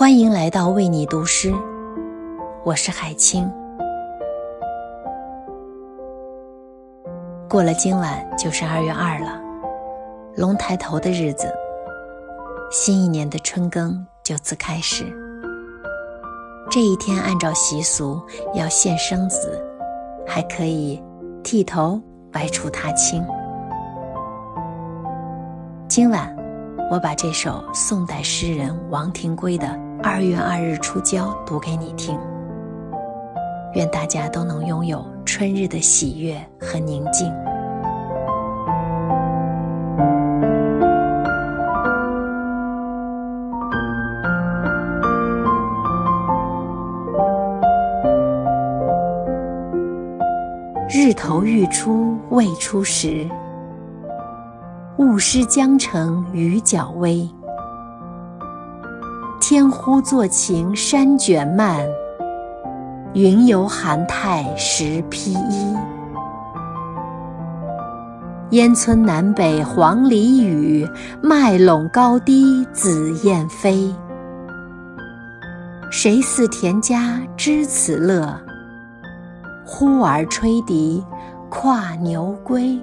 [0.00, 1.52] 欢迎来到为你读诗，
[2.64, 3.46] 我是海清。
[7.46, 9.38] 过了今晚就是二月二了，
[10.34, 11.52] 龙抬头的日子，
[12.70, 13.94] 新一年的春耕
[14.24, 15.04] 就此开始。
[16.70, 18.18] 这一天按照习俗
[18.54, 19.62] 要献生子，
[20.26, 20.98] 还可以
[21.44, 22.00] 剃头、
[22.32, 23.22] 外出踏青。
[25.90, 26.34] 今晚，
[26.90, 29.66] 我把这首宋代诗人王庭圭的
[30.02, 32.18] 《二月二日出郊》读给你听。
[33.74, 37.30] 愿大家都能拥有春日的喜悦和宁静。
[50.88, 53.28] 日头欲出未出时。
[55.00, 57.28] 雾湿江城雨脚微，
[59.40, 61.80] 天忽作晴山卷漫，
[63.14, 65.74] 云游寒态时披衣。
[68.50, 70.86] 烟村南北黄鹂语，
[71.22, 73.92] 麦陇高低紫燕飞。
[75.90, 78.38] 谁似田家知此乐？
[79.64, 81.02] 呼儿吹笛，
[81.48, 82.78] 跨牛归。